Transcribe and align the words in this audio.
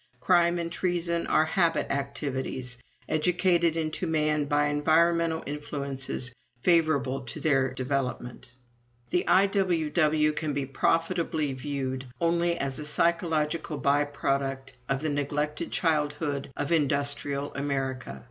Crime 0.19 0.57
and 0.57 0.71
treason 0.71 1.27
are 1.27 1.45
habit 1.45 1.91
activities, 1.91 2.75
educated 3.07 3.77
into 3.77 4.07
man 4.07 4.45
by 4.45 4.65
environmental 4.65 5.43
influences 5.45 6.33
favorable 6.63 7.21
to 7.25 7.39
their 7.39 7.71
development.... 7.71 8.51
"The 9.11 9.27
I.W.W. 9.27 10.31
can 10.31 10.53
be 10.53 10.65
profitably 10.65 11.53
viewed 11.53 12.05
only 12.19 12.57
as 12.57 12.79
a 12.79 12.85
psychological 12.87 13.77
by 13.77 14.05
product 14.05 14.73
of 14.89 15.01
the 15.01 15.09
neglected 15.09 15.69
childhood 15.71 16.49
of 16.57 16.71
industrial 16.71 17.53
America. 17.53 18.19